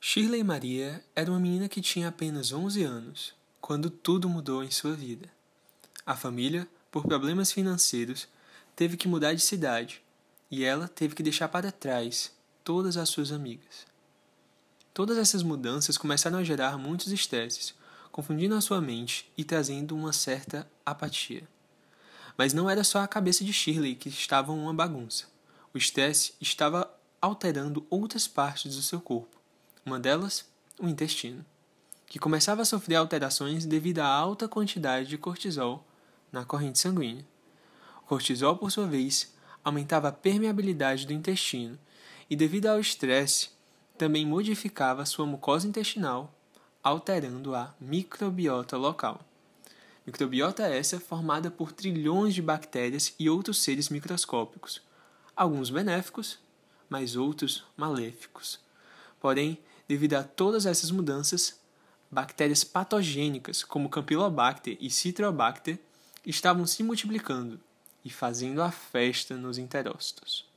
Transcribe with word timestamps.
Shirley 0.00 0.44
Maria 0.44 1.02
era 1.14 1.30
uma 1.30 1.40
menina 1.40 1.68
que 1.68 1.80
tinha 1.80 2.08
apenas 2.08 2.52
11 2.52 2.84
anos, 2.84 3.34
quando 3.60 3.90
tudo 3.90 4.28
mudou 4.28 4.62
em 4.62 4.70
sua 4.70 4.94
vida. 4.94 5.28
A 6.04 6.14
família, 6.14 6.68
por 6.90 7.04
problemas 7.04 7.50
financeiros, 7.50 8.28
teve 8.76 8.96
que 8.96 9.08
mudar 9.08 9.34
de 9.34 9.40
cidade 9.40 10.02
e 10.50 10.64
ela 10.64 10.86
teve 10.86 11.14
que 11.14 11.22
deixar 11.22 11.48
para 11.48 11.72
trás 11.72 12.30
todas 12.62 12.96
as 12.96 13.08
suas 13.08 13.32
amigas. 13.32 13.86
Todas 14.94 15.18
essas 15.18 15.42
mudanças 15.42 15.98
começaram 15.98 16.38
a 16.38 16.44
gerar 16.44 16.78
muitos 16.78 17.10
estresses, 17.10 17.74
confundindo 18.12 18.54
a 18.54 18.60
sua 18.60 18.80
mente 18.80 19.30
e 19.36 19.44
trazendo 19.44 19.96
uma 19.96 20.12
certa 20.12 20.70
apatia. 20.84 21.48
Mas 22.36 22.52
não 22.52 22.70
era 22.70 22.84
só 22.84 23.00
a 23.00 23.08
cabeça 23.08 23.44
de 23.44 23.52
Shirley 23.52 23.94
que 23.94 24.08
estava 24.08 24.52
uma 24.52 24.72
bagunça. 24.72 25.24
O 25.74 25.78
estresse 25.78 26.34
estava 26.40 26.88
alterando 27.20 27.84
outras 27.90 28.28
partes 28.28 28.76
do 28.76 28.82
seu 28.82 29.00
corpo. 29.00 29.36
Uma 29.86 30.00
delas, 30.00 30.44
o 30.80 30.88
intestino, 30.88 31.46
que 32.06 32.18
começava 32.18 32.62
a 32.62 32.64
sofrer 32.64 32.96
alterações 32.96 33.64
devido 33.64 34.00
à 34.00 34.08
alta 34.08 34.48
quantidade 34.48 35.08
de 35.08 35.16
cortisol 35.16 35.86
na 36.32 36.44
corrente 36.44 36.80
sanguínea. 36.80 37.24
O 38.02 38.06
cortisol, 38.08 38.56
por 38.56 38.72
sua 38.72 38.84
vez, 38.84 39.32
aumentava 39.62 40.08
a 40.08 40.12
permeabilidade 40.12 41.06
do 41.06 41.12
intestino 41.12 41.78
e, 42.28 42.34
devido 42.34 42.66
ao 42.66 42.80
estresse, 42.80 43.50
também 43.96 44.26
modificava 44.26 45.06
sua 45.06 45.24
mucosa 45.24 45.68
intestinal, 45.68 46.34
alterando 46.82 47.54
a 47.54 47.72
microbiota 47.80 48.76
local. 48.76 49.20
Microbiota 50.04 50.64
essa 50.64 50.98
formada 50.98 51.48
por 51.48 51.70
trilhões 51.70 52.34
de 52.34 52.42
bactérias 52.42 53.14
e 53.20 53.30
outros 53.30 53.62
seres 53.62 53.88
microscópicos, 53.88 54.82
alguns 55.36 55.70
benéficos, 55.70 56.40
mas 56.88 57.14
outros 57.14 57.64
maléficos. 57.76 58.58
Porém, 59.20 59.58
devido 59.88 60.14
a 60.14 60.22
todas 60.22 60.66
essas 60.66 60.90
mudanças, 60.90 61.60
bactérias 62.10 62.64
patogênicas 62.64 63.62
como 63.62 63.88
Campylobacter 63.88 64.76
e 64.80 64.90
Citrobacter 64.90 65.78
estavam 66.24 66.66
se 66.66 66.82
multiplicando 66.82 67.60
e 68.04 68.10
fazendo 68.10 68.62
a 68.62 68.70
festa 68.70 69.36
nos 69.36 69.58
enterócitos. 69.58 70.48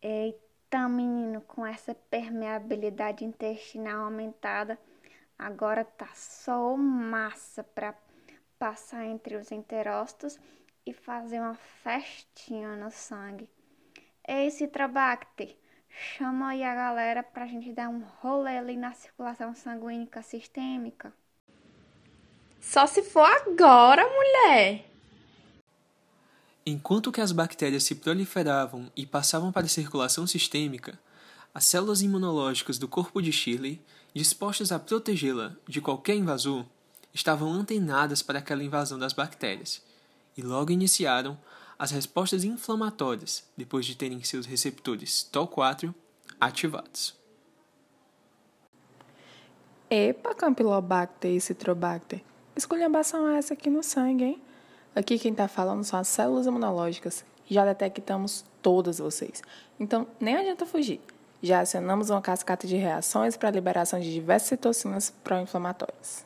Eita, 0.00 0.88
menino, 0.88 1.40
com 1.42 1.64
essa 1.64 1.94
permeabilidade 1.94 3.24
intestinal 3.24 4.04
aumentada, 4.04 4.78
agora 5.38 5.84
tá 5.84 6.08
só 6.14 6.76
massa 6.76 7.62
para 7.62 7.94
passar 8.58 9.04
entre 9.06 9.36
os 9.36 9.52
enterócitos 9.52 10.38
e 10.84 10.92
fazer 10.92 11.40
uma 11.40 11.54
festinha 11.54 12.76
no 12.76 12.90
sangue. 12.90 13.48
Ei, 14.26 14.50
Citrobacter, 14.50 15.56
chama 15.88 16.50
aí 16.50 16.62
a 16.62 16.74
galera 16.74 17.24
pra 17.24 17.46
gente 17.46 17.72
dar 17.72 17.88
um 17.88 18.04
rolê 18.20 18.56
ali 18.56 18.76
na 18.76 18.92
circulação 18.92 19.52
sanguínea 19.52 20.22
sistêmica. 20.22 21.12
Só 22.60 22.86
se 22.86 23.02
for 23.02 23.26
agora, 23.26 24.04
mulher! 24.08 24.88
Enquanto 26.64 27.10
que 27.10 27.20
as 27.20 27.32
bactérias 27.32 27.82
se 27.82 27.96
proliferavam 27.96 28.90
e 28.94 29.04
passavam 29.04 29.50
para 29.50 29.66
a 29.66 29.68
circulação 29.68 30.24
sistêmica, 30.24 30.96
as 31.52 31.64
células 31.64 32.00
imunológicas 32.00 32.78
do 32.78 32.86
corpo 32.86 33.20
de 33.20 33.32
Shirley, 33.32 33.80
dispostas 34.14 34.70
a 34.70 34.78
protegê-la 34.78 35.56
de 35.66 35.80
qualquer 35.80 36.14
invasor, 36.14 36.64
estavam 37.12 37.52
antenadas 37.52 38.22
para 38.22 38.38
aquela 38.38 38.62
invasão 38.62 38.96
das 38.96 39.12
bactérias 39.12 39.82
e 40.36 40.42
logo 40.42 40.70
iniciaram 40.70 41.36
as 41.78 41.90
respostas 41.90 42.44
inflamatórias 42.44 43.44
depois 43.56 43.86
de 43.86 43.96
terem 43.96 44.22
seus 44.22 44.46
receptores 44.46 45.28
TOL4 45.32 45.94
ativados. 46.40 47.16
Epa, 49.90 50.34
Campylobacter 50.34 51.32
e 51.32 51.40
Citrobacter, 51.40 52.22
esculhambação 52.56 53.28
é 53.28 53.36
essa 53.36 53.54
aqui 53.54 53.68
no 53.68 53.82
sangue, 53.82 54.24
hein? 54.24 54.42
Aqui 54.94 55.18
quem 55.18 55.32
está 55.32 55.48
falando 55.48 55.84
são 55.84 55.98
as 55.98 56.08
células 56.08 56.46
imunológicas. 56.46 57.24
Já 57.46 57.64
detectamos 57.64 58.44
todas 58.60 58.98
vocês. 58.98 59.42
Então, 59.78 60.06
nem 60.20 60.36
adianta 60.36 60.64
fugir. 60.64 61.00
Já 61.42 61.60
acionamos 61.60 62.08
uma 62.08 62.22
cascata 62.22 62.66
de 62.66 62.76
reações 62.76 63.36
para 63.36 63.48
a 63.48 63.52
liberação 63.52 63.98
de 63.98 64.12
diversas 64.12 64.48
citocinas 64.48 65.10
pró-inflamatórias. 65.24 66.24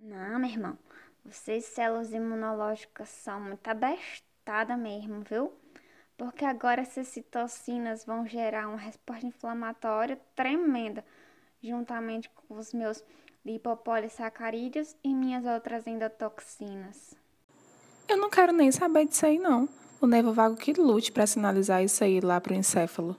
Não, 0.00 0.38
meu 0.38 0.48
irmão. 0.48 0.78
Vocês, 1.24 1.64
células 1.64 2.12
imunológicas, 2.12 3.08
são 3.08 3.40
muito 3.40 3.68
abestadas 4.46 4.78
mesmo, 4.78 5.20
viu? 5.28 5.52
Porque 6.16 6.44
agora 6.44 6.80
essas 6.80 7.08
citocinas 7.08 8.04
vão 8.04 8.26
gerar 8.26 8.68
uma 8.68 8.78
resposta 8.78 9.26
inflamatória 9.26 10.18
tremenda, 10.34 11.04
juntamente 11.62 12.30
com 12.30 12.54
os 12.54 12.72
meus 12.72 13.04
lipopolissacarídeos 13.44 14.96
e 15.02 15.12
minhas 15.12 15.44
outras 15.44 15.86
endotoxinas. 15.86 17.14
Eu 18.08 18.16
não 18.16 18.30
quero 18.30 18.52
nem 18.52 18.70
saber 18.70 19.06
disso 19.06 19.26
aí, 19.26 19.38
não. 19.38 19.68
O 20.00 20.06
nervo 20.06 20.32
vago 20.32 20.56
que 20.56 20.72
lute 20.72 21.10
para 21.10 21.26
sinalizar 21.26 21.82
isso 21.82 22.02
aí 22.04 22.20
lá 22.20 22.40
pro 22.40 22.54
encéfalo. 22.54 23.16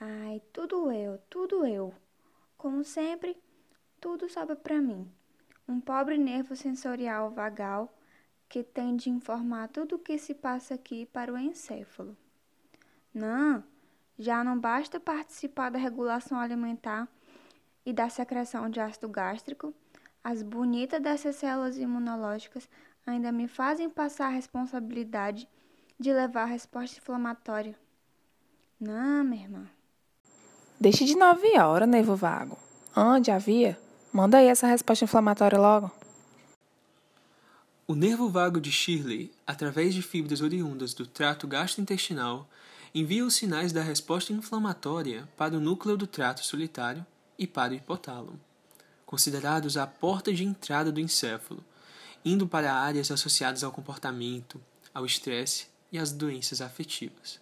Ai, 0.00 0.42
tudo 0.52 0.90
eu, 0.90 1.18
tudo 1.30 1.64
eu. 1.64 1.94
Como 2.58 2.82
sempre, 2.84 3.36
tudo 4.00 4.28
sobra 4.28 4.56
para 4.56 4.80
mim. 4.80 5.08
Um 5.68 5.80
pobre 5.80 6.18
nervo 6.18 6.56
sensorial 6.56 7.30
vagal 7.30 7.88
que 8.52 8.62
tem 8.62 8.94
de 8.94 9.08
informar 9.08 9.68
tudo 9.68 9.96
o 9.96 9.98
que 9.98 10.18
se 10.18 10.34
passa 10.34 10.74
aqui 10.74 11.06
para 11.06 11.32
o 11.32 11.38
encéfalo. 11.38 12.14
Não, 13.14 13.64
já 14.18 14.44
não 14.44 14.60
basta 14.60 15.00
participar 15.00 15.70
da 15.70 15.78
regulação 15.78 16.38
alimentar 16.38 17.08
e 17.86 17.94
da 17.94 18.10
secreção 18.10 18.68
de 18.68 18.78
ácido 18.78 19.08
gástrico, 19.08 19.72
as 20.22 20.42
bonitas 20.42 21.00
dessas 21.00 21.36
células 21.36 21.78
imunológicas 21.78 22.68
ainda 23.06 23.32
me 23.32 23.48
fazem 23.48 23.88
passar 23.88 24.26
a 24.26 24.36
responsabilidade 24.36 25.48
de 25.98 26.12
levar 26.12 26.42
a 26.42 26.44
resposta 26.44 26.98
inflamatória. 26.98 27.74
Não, 28.78 29.24
minha 29.24 29.44
irmã. 29.44 29.66
Deixe 30.78 31.06
de 31.06 31.16
nove 31.16 31.58
horas, 31.58 31.88
nervo 31.88 32.14
vago. 32.14 32.58
Ande, 32.94 33.30
havia. 33.30 33.78
Manda 34.12 34.36
aí 34.36 34.48
essa 34.48 34.66
resposta 34.66 35.06
inflamatória 35.06 35.58
logo. 35.58 35.90
O 37.84 37.96
nervo 37.96 38.28
vago 38.28 38.60
de 38.60 38.70
Shirley, 38.70 39.32
através 39.44 39.92
de 39.92 40.02
fibras 40.02 40.40
oriundas 40.40 40.94
do 40.94 41.04
trato 41.04 41.48
gastrointestinal, 41.48 42.48
envia 42.94 43.24
os 43.26 43.34
sinais 43.34 43.72
da 43.72 43.82
resposta 43.82 44.32
inflamatória 44.32 45.28
para 45.36 45.56
o 45.56 45.60
núcleo 45.60 45.96
do 45.96 46.06
trato 46.06 46.44
solitário 46.44 47.04
e 47.36 47.44
para 47.44 47.72
o 47.72 47.76
hipotálamo, 47.76 48.40
considerados 49.04 49.76
a 49.76 49.84
porta 49.84 50.32
de 50.32 50.44
entrada 50.44 50.92
do 50.92 51.00
encéfalo, 51.00 51.62
indo 52.24 52.46
para 52.46 52.72
áreas 52.72 53.10
associadas 53.10 53.64
ao 53.64 53.72
comportamento, 53.72 54.60
ao 54.94 55.04
estresse 55.04 55.66
e 55.90 55.98
às 55.98 56.12
doenças 56.12 56.60
afetivas. 56.60 57.40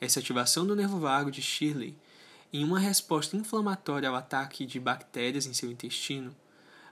Essa 0.00 0.18
ativação 0.18 0.66
do 0.66 0.74
nervo 0.74 0.98
vago 0.98 1.30
de 1.30 1.40
Shirley, 1.40 1.96
em 2.52 2.64
uma 2.64 2.80
resposta 2.80 3.36
inflamatória 3.36 4.08
ao 4.08 4.16
ataque 4.16 4.66
de 4.66 4.80
bactérias 4.80 5.46
em 5.46 5.54
seu 5.54 5.70
intestino, 5.70 6.34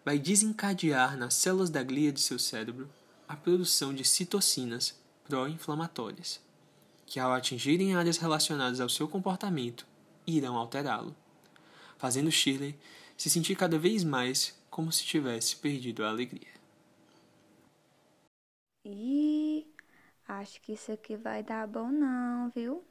vai 0.05 0.19
desencadear 0.19 1.17
nas 1.17 1.35
células 1.35 1.71
da 1.71 1.83
glia 1.83 2.13
de 2.13 2.21
seu 2.21 2.39
cérebro 2.39 2.89
a 3.29 3.37
produção 3.37 3.95
de 3.95 4.05
citocinas 4.05 4.99
pró-inflamatórias, 5.25 6.41
que 7.07 7.21
ao 7.21 7.33
atingirem 7.33 7.95
áreas 7.95 8.19
relacionadas 8.19 8.81
ao 8.81 8.89
seu 8.89 9.09
comportamento, 9.09 9.87
irão 10.27 10.57
alterá-lo, 10.57 11.15
fazendo 11.99 12.31
Shirley 12.31 12.79
se 13.17 13.29
sentir 13.29 13.55
cada 13.57 13.79
vez 13.79 14.03
mais 14.03 14.59
como 14.71 14.91
se 14.91 15.05
tivesse 15.05 15.57
perdido 15.57 16.05
a 16.05 16.09
alegria. 16.09 16.49
Ih, 18.85 19.67
acho 20.27 20.61
que 20.63 20.73
isso 20.73 20.91
aqui 20.91 21.17
vai 21.17 21.43
dar 21.43 21.67
bom 21.67 21.91
não, 21.91 22.49
viu? 22.51 22.83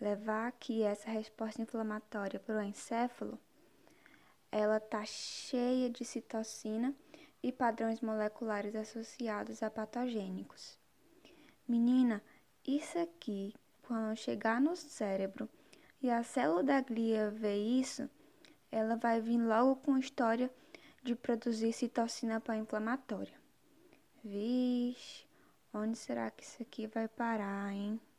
Levar 0.00 0.48
aqui 0.48 0.82
essa 0.82 1.10
resposta 1.10 1.62
inflamatória 1.62 2.40
para 2.40 2.58
o 2.58 2.62
encéfalo, 2.62 3.38
ela 4.50 4.80
tá 4.80 5.04
cheia 5.04 5.90
de 5.90 6.04
citocina 6.04 6.94
e 7.42 7.52
padrões 7.52 8.00
moleculares 8.00 8.74
associados 8.74 9.62
a 9.62 9.70
patogênicos. 9.70 10.78
Menina, 11.66 12.22
isso 12.66 12.98
aqui, 12.98 13.54
quando 13.82 14.16
chegar 14.16 14.60
no 14.60 14.74
cérebro 14.74 15.48
e 16.02 16.10
a 16.10 16.22
célula 16.22 16.62
da 16.62 16.80
glia 16.80 17.30
ver 17.30 17.56
isso, 17.56 18.08
ela 18.70 18.96
vai 18.96 19.20
vir 19.20 19.38
logo 19.38 19.76
com 19.76 19.98
história 19.98 20.50
de 21.02 21.14
produzir 21.14 21.72
citocina 21.72 22.40
pró-inflamatória. 22.40 23.38
Vixe, 24.22 25.26
onde 25.72 25.96
será 25.96 26.30
que 26.30 26.42
isso 26.42 26.62
aqui 26.62 26.86
vai 26.86 27.08
parar, 27.08 27.72
hein? 27.72 28.00